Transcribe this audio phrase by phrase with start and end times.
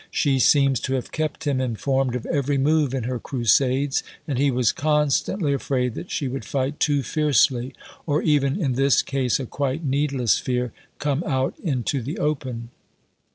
[0.09, 4.49] She seems to have kept him informed of every move in her crusades, and he
[4.49, 7.75] was constantly afraid that she would fight too fiercely
[8.07, 12.71] or even (in this case a quite needless fear) come out into the open.